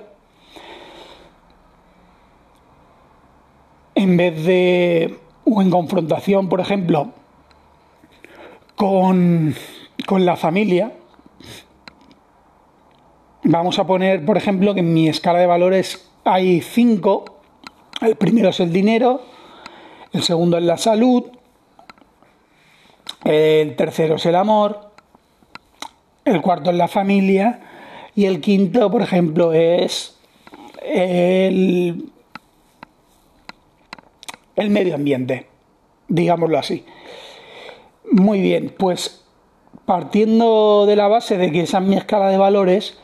en 3.95 4.17
vez 4.17 4.45
de, 4.45 5.19
o 5.45 5.63
en 5.63 5.71
confrontación, 5.71 6.49
por 6.49 6.61
ejemplo, 6.61 7.13
con, 8.77 9.55
con 10.07 10.27
la 10.27 10.37
familia, 10.37 10.93
Vamos 13.49 13.79
a 13.79 13.87
poner, 13.87 14.25
por 14.25 14.37
ejemplo, 14.37 14.75
que 14.75 14.81
en 14.81 14.93
mi 14.93 15.09
escala 15.09 15.39
de 15.39 15.47
valores 15.47 16.11
hay 16.25 16.61
cinco. 16.61 17.39
El 18.01 18.17
primero 18.17 18.49
es 18.49 18.59
el 18.59 18.73
dinero, 18.73 19.23
el 20.13 20.25
segundo 20.25 20.59
es 20.59 20.65
la 20.65 20.77
salud, 20.79 21.27
el 23.23 23.77
tercero 23.77 24.17
es 24.17 24.27
el 24.27 24.35
amor, 24.35 24.86
el 26.27 26.43
cuarto 26.43 26.71
es 26.71 26.77
la 26.77 26.89
familia 26.89 27.61
y 28.15 28.27
el 28.27 28.41
quinto, 28.41 28.91
por 28.91 29.01
ejemplo, 29.01 29.53
es 29.53 30.19
el, 30.83 32.11
el 34.57 34.71
medio 34.71 34.97
ambiente, 34.97 35.47
digámoslo 36.09 36.59
así. 36.59 36.85
Muy 38.11 38.41
bien, 38.41 38.75
pues 38.77 39.25
partiendo 39.85 40.85
de 40.87 40.97
la 40.97 41.09
base 41.09 41.39
de 41.39 41.53
que 41.53 41.63
esa 41.63 41.79
es 41.79 41.85
mi 41.85 41.97
escala 41.97 42.29
de 42.29 42.39
valores, 42.39 42.99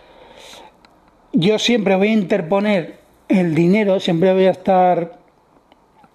yo 1.33 1.59
siempre 1.59 1.97
voy 1.97 2.09
a 2.09 2.13
interponer 2.13 2.99
el 3.29 3.55
dinero, 3.55 4.01
siempre 4.01 4.35
voy 4.35 4.47
a 4.47 4.51
estar, 4.51 5.19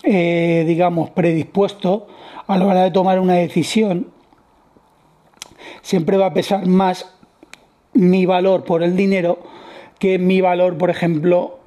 eh, 0.04 0.66
digamos, 0.68 1.10
predispuesto 1.12 2.08
a 2.46 2.58
la 2.58 2.66
hora 2.66 2.84
de 2.84 2.92
tomar 2.92 3.20
una 3.20 3.36
decisión. 3.36 4.12
Siempre 5.82 6.18
va 6.18 6.28
a 6.28 6.34
pesar 6.34 6.66
más 6.66 7.14
mi 7.94 8.26
valor 8.26 8.64
por 8.64 8.84
el 8.84 8.96
dinero 8.96 9.40
que 10.00 10.20
mi 10.20 10.42
valor, 10.42 10.78
por 10.78 10.90
ejemplo, 10.90 11.60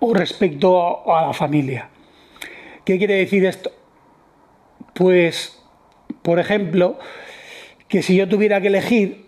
o 0.00 0.14
respecto 0.14 1.10
a, 1.12 1.26
la 1.26 1.32
familia. 1.32 1.90
¿Qué 2.84 2.98
quiere 2.98 3.14
decir 3.14 3.44
esto? 3.44 3.70
Pues, 4.94 5.62
por 6.22 6.38
ejemplo, 6.38 6.98
que 7.88 8.02
si 8.02 8.16
yo 8.16 8.28
tuviera 8.28 8.60
que 8.60 8.68
elegir 8.68 9.26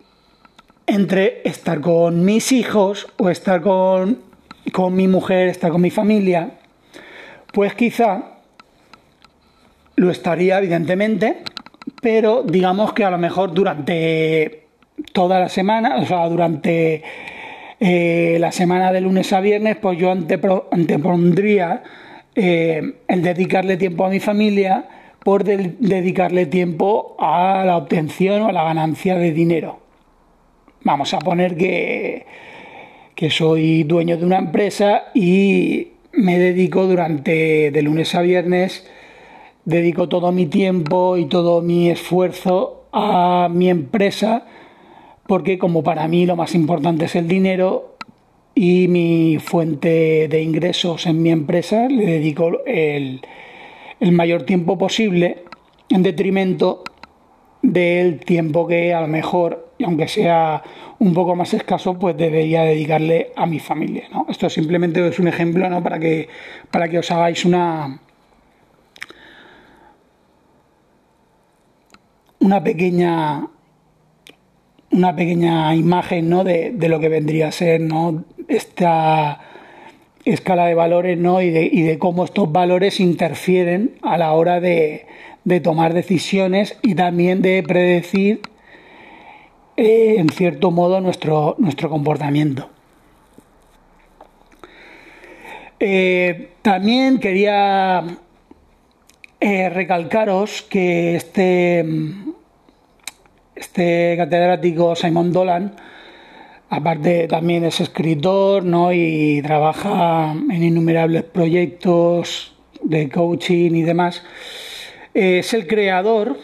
entre 0.87 1.43
estar 1.45 1.81
con 1.81 2.25
mis 2.25 2.53
hijos 2.53 3.07
o 3.19 3.31
estar 3.31 3.61
con, 3.63 4.21
con 4.73 4.95
mi 4.95 5.07
mujer, 5.07 5.49
estar 5.49 5.71
con 5.71 5.81
mi 5.81 5.91
familia, 5.91 6.59
pues 7.53 7.75
quizá 7.75 8.41
lo 9.97 10.11
estaría 10.11 10.59
evidentemente, 10.59 11.43
pero 12.03 12.43
digamos 12.43 12.93
que 12.95 13.05
a 13.05 13.11
lo 13.11 13.17
mejor 13.17 13.55
durante 13.55 14.65
toda 15.13 15.39
la 15.39 15.49
semana, 15.49 15.99
o 15.99 16.05
sea, 16.05 16.29
durante 16.29 17.01
eh, 17.79 18.39
la 18.41 18.51
semana 18.51 18.93
de 18.93 19.01
lunes 19.01 19.33
a 19.33 19.41
viernes, 19.41 19.77
pues 19.77 19.99
yo 19.99 20.11
antepondría 20.11 21.85
eh, 22.35 22.95
el 23.07 23.23
dedicarle 23.23 23.77
tiempo 23.77 24.05
a 24.05 24.09
mi 24.09 24.19
familia 24.19 24.85
por 25.23 25.45
dedicarle 25.45 26.47
tiempo 26.47 27.15
a 27.21 27.63
la 27.65 27.77
obtención 27.77 28.43
o 28.43 28.49
a 28.49 28.53
la 28.53 28.65
ganancia 28.65 29.17
de 29.17 29.31
dinero. 29.31 29.79
Vamos 30.83 31.15
a 31.15 31.21
poner 31.21 31.57
que, 31.57 32.27
que 33.15 33.31
soy 33.31 33.85
dueño 33.85 34.17
de 34.17 34.27
una 34.27 34.39
empresa 34.39 35.05
y 35.15 35.93
me 36.11 36.37
dedico 36.41 36.85
durante 36.87 37.71
de 37.71 37.83
lunes 37.83 38.13
a 38.17 38.23
viernes, 38.23 38.91
dedico 39.65 40.09
todo 40.09 40.33
mi 40.33 40.47
tiempo 40.47 41.17
y 41.17 41.27
todo 41.27 41.63
mi 41.63 41.91
esfuerzo 41.91 42.87
a 42.93 43.49
mi 43.51 43.69
empresa 43.71 44.47
porque 45.27 45.59
como 45.59 45.83
para 45.83 46.09
mí 46.09 46.27
lo 46.27 46.37
más 46.37 46.55
importante 46.55 47.07
es 47.07 47.17
el 47.17 47.29
dinero 47.29 47.97
y 48.55 48.89
mi 48.89 49.39
fuente 49.39 50.29
de 50.29 50.43
ingresos 50.43 51.07
en 51.07 51.23
mi 51.23 51.31
empresa 51.31 51.89
le 51.89 52.05
dedico 52.05 52.65
el, 52.67 53.21
el 54.01 54.13
mayor 54.13 54.43
tiempo 54.43 54.77
posible 54.77 55.45
en 55.89 56.03
detrimento 56.03 56.85
del 57.63 58.21
tiempo 58.21 58.67
que 58.67 58.93
a 58.93 59.01
lo 59.01 59.09
mejor, 59.09 59.73
aunque 59.85 60.09
sea 60.09 60.63
un 60.99 61.15
poco 61.15 61.37
más 61.37 61.55
escaso, 61.55 61.99
pues 61.99 62.17
debería 62.17 62.63
dedicarle 62.63 63.33
a 63.37 63.47
mi 63.47 63.59
familia. 63.59 64.05
¿no? 64.13 64.27
Esto 64.29 64.51
simplemente 64.51 65.07
es 65.07 65.19
un 65.19 65.29
ejemplo 65.29 65.69
¿no? 65.71 65.83
para, 65.83 65.99
que, 65.99 66.29
para 66.71 66.89
que 66.89 66.99
os 66.99 67.11
hagáis 67.11 67.45
una, 67.45 68.01
una 72.43 72.63
pequeña 72.63 73.49
una 74.91 75.17
pequeña 75.17 75.75
imagen 75.75 76.29
¿no? 76.29 76.45
de, 76.45 76.71
de, 76.73 76.89
lo 76.89 77.01
que 77.01 77.09
vendría 77.09 77.49
a 77.49 77.53
ser 77.53 77.81
¿no? 77.81 78.25
esta 78.47 79.41
escala 80.27 80.67
de 80.67 80.75
valores 80.75 81.17
¿no? 81.17 81.41
y, 81.41 81.51
de, 81.51 81.65
y 81.65 81.81
de 81.83 81.99
cómo 81.99 82.25
estos 82.25 82.53
valores 82.53 83.01
interfieren 83.01 83.93
a 84.03 84.19
la 84.19 84.33
hora 84.33 84.61
de, 84.61 85.07
de 85.45 85.61
tomar 85.61 85.95
decisiones 85.95 86.79
y 86.83 86.95
también 86.95 87.41
de 87.41 87.63
predecir 87.63 88.43
eh, 89.77 90.17
en 90.19 90.29
cierto 90.29 90.71
modo 90.71 91.01
nuestro, 91.01 91.57
nuestro 91.59 91.89
comportamiento. 91.89 92.69
Eh, 95.81 96.51
también 96.61 97.19
quería 97.19 98.19
eh, 99.45 99.69
recalcaros 99.71 100.63
que 100.63 101.17
este, 101.17 101.85
este 103.57 104.15
catedrático 104.17 104.95
Simon 104.95 105.33
Dolan, 105.33 105.75
aparte 106.71 107.27
también 107.27 107.65
es 107.65 107.81
escritor 107.81 108.65
¿no? 108.65 108.93
y 108.93 109.43
trabaja 109.43 110.33
en 110.33 110.63
innumerables 110.63 111.25
proyectos 111.25 112.55
de 112.85 113.09
coaching 113.09 113.73
y 113.73 113.83
demás, 113.83 114.23
es 115.13 115.53
el 115.55 115.67
creador 115.67 116.39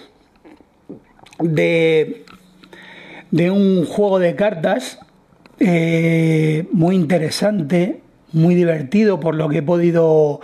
de, 1.39 2.25
de 3.31 3.51
un 3.53 3.87
juego 3.87 4.19
de 4.19 4.35
cartas 4.35 4.99
eh, 5.61 6.67
muy 6.73 6.97
interesante, 6.97 8.01
muy 8.33 8.57
divertido 8.57 9.21
por 9.21 9.37
lo 9.37 9.49
que 9.49 9.59
he 9.59 9.63
podido 9.63 10.41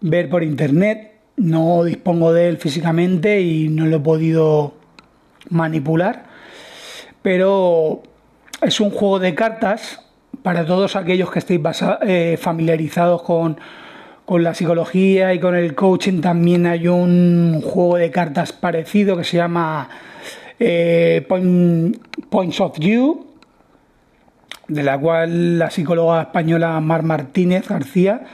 ver 0.00 0.30
por 0.30 0.42
internet. 0.42 1.09
No 1.40 1.84
dispongo 1.84 2.34
de 2.34 2.50
él 2.50 2.58
físicamente 2.58 3.40
y 3.40 3.70
no 3.70 3.86
lo 3.86 3.96
he 3.96 4.00
podido 4.00 4.74
manipular, 5.48 6.26
pero 7.22 8.02
es 8.60 8.78
un 8.78 8.90
juego 8.90 9.18
de 9.18 9.34
cartas 9.34 10.04
para 10.42 10.66
todos 10.66 10.96
aquellos 10.96 11.30
que 11.30 11.38
estéis 11.38 11.60
eh, 12.02 12.36
familiarizados 12.38 13.22
con, 13.22 13.56
la 14.28 14.52
psicología 14.52 15.32
y 15.32 15.40
con 15.40 15.56
el 15.56 15.74
coaching. 15.74 16.20
También 16.20 16.66
hay 16.66 16.88
un 16.88 17.62
juego 17.62 17.96
de 17.96 18.10
cartas 18.10 18.52
parecido 18.52 19.16
que 19.16 19.24
se 19.24 19.38
llama 19.38 19.88
eh, 20.58 21.26
Points 22.28 22.60
of 22.60 22.78
View, 22.78 23.28
de 24.68 24.82
la 24.82 24.98
cual 24.98 25.58
la 25.58 25.70
psicóloga 25.70 26.20
española 26.20 26.78
Mar 26.80 27.02
Martínez 27.02 27.66
García, 27.66 28.26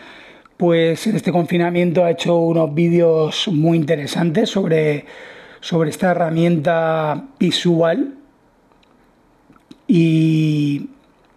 pues 0.56 1.06
en 1.06 1.16
este 1.16 1.32
confinamiento 1.32 2.04
ha 2.04 2.10
hecho 2.10 2.36
unos 2.36 2.74
vídeos 2.74 3.48
muy 3.48 3.76
interesantes 3.76 4.50
sobre, 4.50 5.04
sobre 5.60 5.90
esta 5.90 6.12
herramienta 6.12 7.24
visual 7.38 8.14
y, 9.86 10.88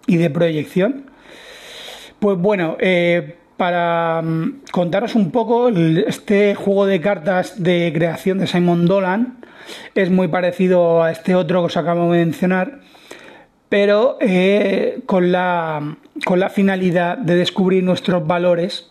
de 0.08 0.30
proyección. 0.30 1.06
Pues 2.20 2.38
bueno, 2.38 2.78
eh, 2.80 3.38
para 3.58 4.22
mm, 4.22 4.62
contaros 4.72 5.16
un 5.16 5.32
poco, 5.32 5.70
este 5.70 6.56
juego 6.56 6.86
de 6.86 7.02
cartas 7.02 7.62
de 7.62 7.92
creación 7.94 8.40
de 8.40 8.48
Simon 8.48 8.86
Dolan 8.86 9.38
es 9.96 10.10
muy 10.10 10.28
parecido 10.28 11.04
a 11.04 11.12
este 11.12 11.36
otro 11.36 11.62
que 11.62 11.66
os 11.68 11.78
acabo 11.78 12.12
de 12.12 12.26
mencionar, 12.26 12.80
pero 13.68 14.18
eh, 14.20 15.02
con, 15.06 15.32
la, 15.32 15.98
con 16.26 16.40
la 16.40 16.50
finalidad 16.50 17.18
de 17.18 17.36
descubrir 17.36 17.84
nuestros 17.84 18.26
valores. 18.26 18.89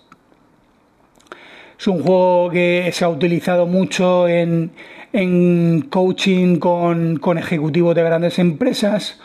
Es 1.78 1.86
un 1.86 2.02
juego 2.02 2.50
que 2.50 2.90
se 2.92 3.04
ha 3.04 3.08
utilizado 3.08 3.66
mucho 3.66 4.26
en, 4.26 4.72
en 5.12 5.82
coaching 5.82 6.56
con, 6.56 7.18
con 7.18 7.38
ejecutivos 7.38 7.94
de 7.94 8.02
grandes 8.02 8.40
empresas 8.40 9.20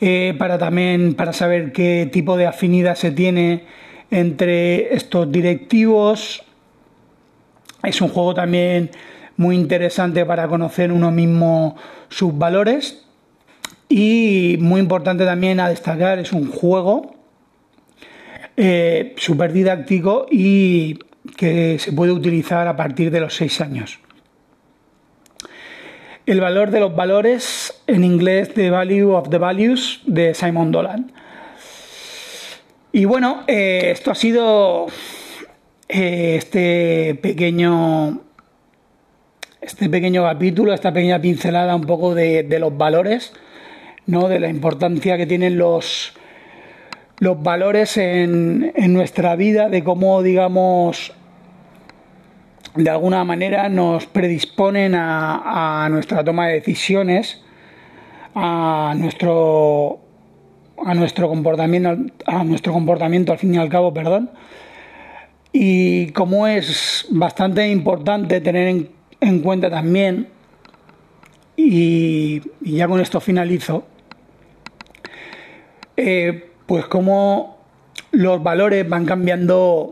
eh, 0.00 0.34
para 0.38 0.58
también 0.58 1.14
para 1.14 1.32
saber 1.32 1.70
qué 1.70 2.08
tipo 2.12 2.36
de 2.36 2.46
afinidad 2.46 2.96
se 2.96 3.12
tiene 3.12 3.64
entre 4.10 4.92
estos 4.92 5.30
directivos. 5.30 6.42
Es 7.84 8.00
un 8.00 8.08
juego 8.08 8.34
también 8.34 8.90
muy 9.36 9.54
interesante 9.54 10.26
para 10.26 10.48
conocer 10.48 10.90
uno 10.90 11.12
mismo 11.12 11.76
sus 12.08 12.36
valores 12.36 13.04
y 13.88 14.56
muy 14.58 14.80
importante 14.80 15.24
también 15.24 15.60
a 15.60 15.68
destacar 15.68 16.18
es 16.18 16.32
un 16.32 16.50
juego 16.50 17.14
eh, 18.56 19.14
súper 19.16 19.52
didáctico 19.52 20.26
y 20.28 20.98
que 21.38 21.78
se 21.78 21.92
puede 21.92 22.10
utilizar 22.10 22.66
a 22.66 22.76
partir 22.76 23.12
de 23.12 23.20
los 23.20 23.36
6 23.36 23.60
años. 23.60 24.00
El 26.26 26.40
valor 26.40 26.72
de 26.72 26.80
los 26.80 26.96
valores, 26.96 27.80
en 27.86 28.02
inglés 28.02 28.52
The 28.52 28.70
Value 28.70 29.12
of 29.14 29.30
the 29.30 29.38
Values, 29.38 30.00
de 30.04 30.34
Simon 30.34 30.72
Dolan. 30.72 31.12
Y 32.90 33.04
bueno, 33.04 33.44
eh, 33.46 33.92
esto 33.92 34.10
ha 34.10 34.16
sido 34.16 34.88
eh, 35.88 36.34
este 36.36 37.16
pequeño 37.22 38.20
este 39.60 39.88
pequeño 39.88 40.24
capítulo, 40.24 40.74
esta 40.74 40.92
pequeña 40.92 41.20
pincelada 41.20 41.76
un 41.76 41.86
poco 41.86 42.16
de, 42.16 42.44
los 42.58 42.76
valores, 42.76 43.32
¿no? 44.06 44.26
de 44.26 44.40
la 44.40 44.48
importancia 44.48 45.16
que 45.16 45.26
tienen 45.26 45.56
los, 45.56 46.14
los 47.20 47.40
valores 47.40 47.96
en, 47.96 48.72
en 48.74 48.92
nuestra 48.92 49.36
vida, 49.36 49.68
de 49.68 49.84
cómo, 49.84 50.22
digamos, 50.22 51.12
de 52.78 52.90
alguna 52.90 53.24
manera 53.24 53.68
nos 53.68 54.06
predisponen 54.06 54.94
a, 54.94 55.88
nuestra 55.90 56.22
toma 56.22 56.46
de 56.46 56.54
decisiones, 56.54 57.42
a 58.34 58.94
nuestro 58.96 60.00
a 60.84 60.94
nuestro 60.94 61.28
comportamiento 61.28 61.96
a 62.26 62.44
nuestro 62.44 62.72
comportamiento 62.72 63.32
al 63.32 63.38
fin 63.38 63.52
y 63.52 63.58
al 63.58 63.68
cabo, 63.68 63.92
perdón. 63.92 64.30
Y 65.52 66.12
como 66.12 66.46
es 66.46 67.06
bastante 67.10 67.68
importante 67.68 68.40
tener 68.40 68.86
en, 69.20 69.40
cuenta 69.40 69.68
también 69.70 70.28
y, 71.56 72.40
ya 72.60 72.86
con 72.86 73.00
esto 73.00 73.20
finalizo, 73.20 73.86
eh, 75.96 76.52
pues 76.66 76.84
como 76.86 77.58
los 78.12 78.40
valores 78.40 78.88
van 78.88 79.04
cambiando 79.04 79.90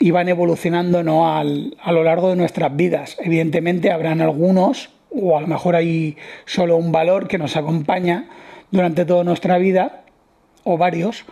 y 0.00 0.10
van 0.10 0.28
evolucionando 0.28 1.04
¿no? 1.04 1.32
Al, 1.32 1.76
a 1.80 1.92
lo 1.92 2.02
largo 2.02 2.30
de 2.30 2.36
nuestras 2.36 2.74
vidas. 2.74 3.16
Evidentemente 3.20 3.92
habrán 3.92 4.20
algunos, 4.20 4.90
o 5.10 5.36
a 5.36 5.42
lo 5.42 5.46
mejor 5.46 5.76
hay 5.76 6.16
solo 6.46 6.76
un 6.76 6.90
valor 6.90 7.28
que 7.28 7.38
nos 7.38 7.56
acompaña 7.56 8.28
durante 8.72 9.04
toda 9.04 9.22
nuestra 9.22 9.58
vida, 9.58 10.04
o 10.64 10.78
varios, 10.78 11.24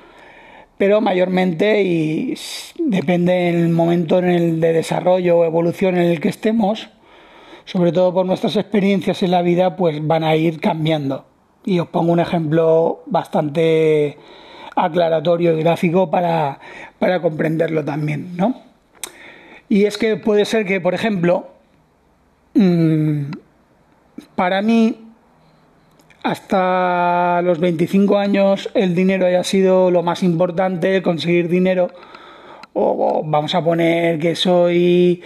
pero 0.76 1.00
mayormente 1.00 1.82
y 1.82 2.34
depende 2.78 3.32
del 3.32 3.70
momento 3.70 4.18
en 4.18 4.28
el 4.28 4.60
de 4.60 4.72
desarrollo 4.72 5.38
o 5.38 5.44
evolución 5.44 5.96
en 5.96 6.04
el 6.04 6.20
que 6.20 6.28
estemos, 6.28 6.90
sobre 7.64 7.90
todo 7.90 8.12
por 8.14 8.26
nuestras 8.26 8.56
experiencias 8.56 9.22
en 9.22 9.30
la 9.30 9.42
vida, 9.42 9.76
pues 9.76 10.06
van 10.06 10.24
a 10.24 10.36
ir 10.36 10.60
cambiando. 10.60 11.24
Y 11.64 11.80
os 11.80 11.88
pongo 11.88 12.12
un 12.12 12.20
ejemplo 12.20 13.02
bastante 13.06 14.16
aclaratorio 14.78 15.58
y 15.58 15.62
gráfico 15.62 16.10
para, 16.10 16.58
para 16.98 17.20
comprenderlo 17.20 17.84
también, 17.84 18.36
¿no? 18.36 18.62
Y 19.68 19.84
es 19.84 19.98
que 19.98 20.16
puede 20.16 20.44
ser 20.44 20.64
que, 20.64 20.80
por 20.80 20.94
ejemplo, 20.94 21.48
mm, 22.54 23.24
para 24.34 24.62
mí, 24.62 24.96
hasta 26.22 27.42
los 27.42 27.58
25 27.58 28.18
años, 28.18 28.70
el 28.74 28.94
dinero 28.94 29.26
haya 29.26 29.44
sido 29.44 29.90
lo 29.90 30.02
más 30.02 30.22
importante, 30.22 31.02
conseguir 31.02 31.48
dinero, 31.48 31.90
o 32.72 33.22
vamos 33.24 33.54
a 33.54 33.62
poner 33.62 34.18
que 34.18 34.36
soy 34.36 35.22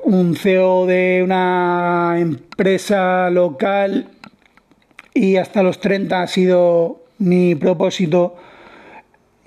un 0.00 0.36
CEO 0.36 0.86
de 0.86 1.22
una 1.24 2.16
empresa 2.18 3.30
local 3.30 4.08
y 5.14 5.36
hasta 5.36 5.62
los 5.62 5.80
30 5.80 6.22
ha 6.22 6.26
sido 6.26 7.00
mi 7.18 7.54
propósito 7.54 8.36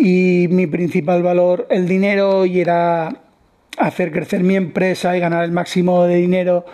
y 0.02 0.48
mi 0.50 0.66
principal 0.66 1.22
valor 1.22 1.68
el 1.70 1.88
dinero 1.88 2.46
y 2.46 2.60
era 2.60 3.18
hacer 3.78 4.12
crecer 4.12 4.44
mi 4.44 4.56
empresa 4.56 5.16
y 5.16 5.20
ganar 5.20 5.44
el 5.44 5.52
máximo 5.52 6.06
de 6.06 6.16
dinero 6.16 6.66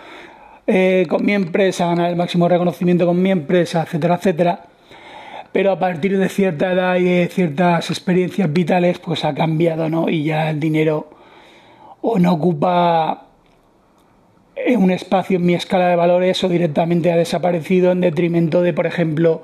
eh, 0.66 1.06
con 1.08 1.24
mi 1.26 1.34
empresa, 1.34 1.86
ganar 1.86 2.10
el 2.10 2.16
máximo 2.16 2.48
reconocimiento 2.48 3.06
con 3.06 3.20
mi 3.20 3.30
empresa, 3.30 3.82
etcétera, 3.82 4.14
etcétera. 4.16 4.64
Pero 5.52 5.72
a 5.72 5.78
partir 5.78 6.18
de 6.18 6.28
cierta 6.28 6.72
edad 6.72 6.96
y 6.96 7.04
de 7.04 7.28
ciertas 7.28 7.90
experiencias 7.90 8.50
vitales, 8.52 8.98
pues 8.98 9.24
ha 9.24 9.34
cambiado, 9.34 9.88
¿no? 9.88 10.08
Y 10.08 10.24
ya 10.24 10.50
el 10.50 10.60
dinero 10.60 11.10
o 12.00 12.18
no 12.18 12.32
ocupa 12.32 13.26
un 14.76 14.90
espacio 14.90 15.36
en 15.36 15.46
mi 15.46 15.54
escala 15.54 15.88
de 15.88 15.96
valores 15.96 16.42
o 16.44 16.48
directamente 16.48 17.12
ha 17.12 17.16
desaparecido 17.16 17.92
en 17.92 18.00
detrimento 18.00 18.62
de, 18.62 18.72
por 18.72 18.86
ejemplo, 18.86 19.42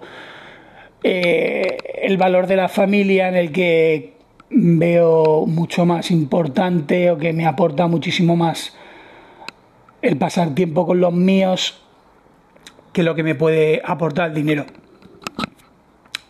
eh, 1.07 1.77
el 2.03 2.17
valor 2.17 2.47
de 2.47 2.57
la 2.57 2.71
familia 2.71 3.29
en 3.29 3.37
el 3.37 3.53
que 3.53 4.15
veo 4.49 5.45
mucho 5.45 5.85
más 5.85 6.11
importante 6.11 7.11
o 7.11 7.19
que 7.19 7.35
me 7.35 7.45
aporta 7.45 7.87
muchísimo 7.89 8.37
más 8.37 8.75
el 10.01 10.17
pasar 10.17 10.55
tiempo 10.55 10.87
con 10.87 11.01
los 11.01 11.13
míos 11.13 11.83
que 12.95 13.03
lo 13.03 13.15
que 13.15 13.23
me 13.23 13.35
puede 13.35 13.83
aportar 13.85 14.31
el 14.31 14.35
dinero. 14.35 14.65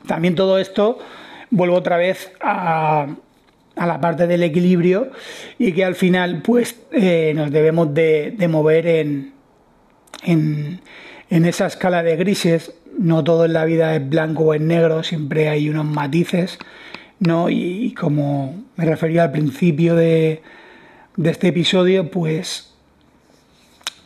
También 0.09 0.35
todo 0.35 0.59
esto 0.59 0.99
vuelvo 1.51 1.77
otra 1.77 1.97
vez 1.97 2.33
a, 2.41 3.07
la 3.77 4.01
parte 4.01 4.27
del 4.27 4.43
equilibrio 4.43 5.13
y 5.57 5.71
que 5.71 5.85
al 5.85 5.95
final 5.95 6.43
pues 6.43 6.81
eh, 6.91 7.33
nos 7.37 7.53
debemos 7.53 7.95
de, 7.95 8.35
mover 8.51 8.89
en, 8.89 9.35
en, 10.25 10.81
en 11.31 11.45
esa 11.45 11.67
escala 11.67 12.03
de 12.03 12.17
grises 12.17 12.75
no 12.99 13.25
todo 13.25 13.45
en 13.45 13.53
la 13.53 13.65
vida 13.65 13.95
es 13.95 14.09
blanco 14.09 14.45
o 14.45 14.55
es 14.55 14.61
negro, 14.61 15.03
siempre 15.03 15.49
hay 15.49 15.69
unos 15.69 15.87
matices, 15.87 16.59
¿no? 17.19 17.51
Y, 17.51 17.95
como 17.95 18.63
me 18.77 18.85
refería 18.85 19.25
al 19.25 19.33
principio 19.33 19.95
de, 19.95 20.43
este 21.23 21.49
episodio, 21.49 22.11
pues 22.11 22.75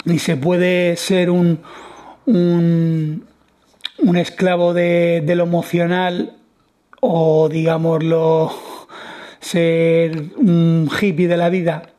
ni 0.04 0.18
se 0.18 0.36
puede 0.36 0.96
ser 0.96 1.30
un, 1.30 1.60
un, 2.26 3.26
esclavo 4.16 4.74
de, 4.74 5.22
lo 5.36 5.44
emocional 5.44 6.36
o 7.00 7.48
digámoslo 7.48 8.52
ser 9.40 10.24
un 10.36 10.90
hippie 11.00 11.28
de 11.28 11.36
la 11.36 11.48
vida 11.48 11.90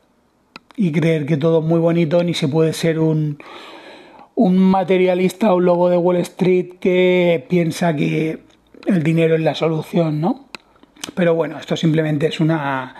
y 0.76 0.92
creer 0.92 1.26
que 1.26 1.36
todo 1.36 1.60
es 1.60 1.64
muy 1.64 1.80
bonito, 1.80 2.22
ni 2.24 2.34
se 2.34 2.48
puede 2.48 2.72
ser 2.72 2.98
un, 2.98 3.38
un 4.34 4.58
materialista 4.58 5.52
o 5.52 5.56
un 5.56 5.64
lobo 5.64 5.90
de 5.90 5.96
Wall 5.96 6.16
Street 6.16 6.78
que 6.80 7.44
piensa 7.48 7.94
que 7.94 8.38
el 8.86 9.02
dinero 9.02 9.34
es 9.34 9.40
la 9.40 9.54
solución, 9.54 10.20
¿no? 10.20 10.48
Pero 11.14 11.34
bueno, 11.34 11.58
esto 11.58 11.76
simplemente 11.76 12.26
es 12.26 12.40
una, 12.40 12.94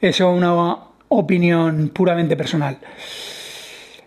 es 0.00 0.20
una 0.20 0.76
opinión 1.08 1.90
puramente 1.90 2.36
personal. 2.36 2.78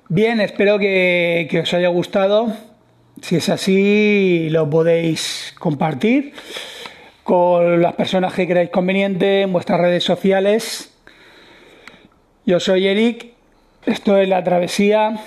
Bien, 0.07 0.39
espero 0.39 0.77
que, 0.77 1.59
os 1.63 1.73
haya 1.73 1.87
gustado 1.87 2.53
Si 3.21 3.37
es 3.37 3.49
así, 3.49 4.49
lo 4.51 4.69
podéis 4.69 5.55
compartir 5.57 6.33
con 7.23 7.81
las 7.81 7.95
personas 7.95 8.33
que 8.33 8.47
creáis 8.47 8.69
conveniente 8.69 9.41
en 9.41 9.51
vuestras 9.51 9.79
redes 9.79 10.03
sociales. 10.03 10.93
Yo 12.45 12.59
soy 12.59 12.85
Eric, 12.85 13.33
esto 13.87 14.17
es 14.17 14.29
La 14.29 14.43
Travesía 14.43 15.19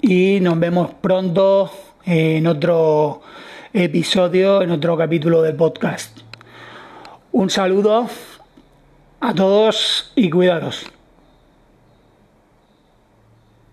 y 0.00 0.38
nos 0.40 0.58
vemos 0.58 0.90
pronto 1.00 1.70
en 2.04 2.46
otro 2.46 3.22
episodio, 3.72 4.62
en 4.62 4.70
otro 4.70 4.96
capítulo 4.96 5.42
del 5.42 5.56
podcast. 5.56 6.18
Un 7.32 7.50
saludo 7.50 8.06
a 9.20 9.34
todos 9.34 10.12
y 10.14 10.30
cuidados. 10.30 10.86